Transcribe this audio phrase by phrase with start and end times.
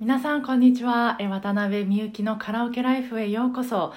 [0.00, 1.18] 皆さんこんにちは。
[1.20, 3.92] 渡辺美幸のカラオケライフへようこそ。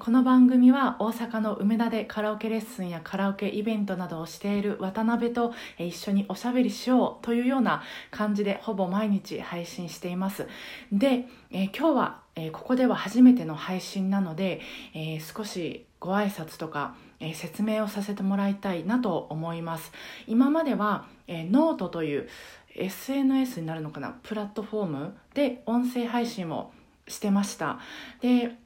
[0.00, 10.48] この番組は大阪の梅田でカラオケレッスンやカラオケイベントなどをしている渡辺と一緒におしゃべりしようというような感じでほぼ毎日配信しています。
[10.90, 14.60] で今日はえここでは初めての配信なので
[14.94, 19.92] え少しご挨拶とかえ説明をさせてもらいたいなと思います。
[20.26, 22.28] 今まではえノートという
[22.76, 24.16] SNS になるのかな？
[24.22, 26.72] プラットフォームで音声配信を
[27.06, 27.78] してました。
[28.20, 28.56] で、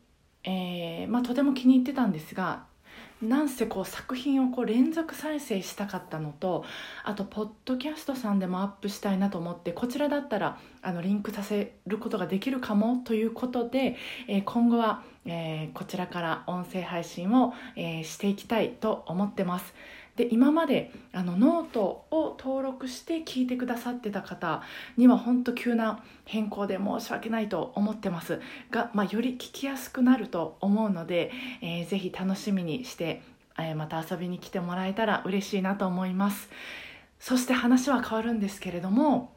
[0.44, 2.64] えまあ、とても気に入ってたんですが
[3.22, 6.64] なんせこう作品をこう連続再生したかったのと
[7.04, 13.96] あとポッドキャストさんでもアップしたいなと思ってこちらだったらあのリンクさせることができるかもということで、
[14.28, 19.74] えー、今後は、えー、こちらから音声配信を、えー、していきたいと思ってます。
[20.18, 24.64] で今まであのノートを登録して聞いてくださってた方
[24.96, 28.40] には本当急な変更で申し訳ないと思ってます。
[28.72, 31.30] が、まあ、より聞きやすくなると思うので、
[31.62, 33.22] えー、ぜひ楽しみにして、
[33.56, 36.50] えー、また遊びに来てもらえたら嬉しいなと思います。
[37.20, 39.30] そして話は変わるんですけれども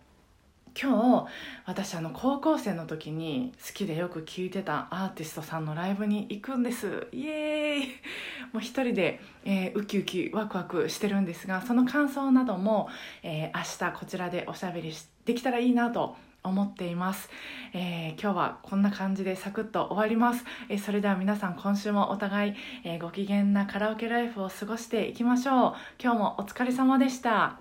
[0.80, 1.28] 今日
[1.66, 7.08] 私あの高校生の時に好きでよく聴いてたアーティストさんのライブに行くんです。
[7.12, 7.88] イエーイ。
[8.54, 12.90] もう一人で、えー、ウキウキワクワクしてるんですがその感想なども、
[13.24, 14.94] えー、明日こちらでおしゃべり
[15.26, 17.30] できたらいいなと思っています、
[17.74, 25.74] えー、今日はこんな感じでサクッと終わります、えー、それでは皆さん今週もお互い、えー、ご機嫌なカラオケライフを過ごしていきましょう。
[26.02, 27.60] 今日もお疲れ様でした。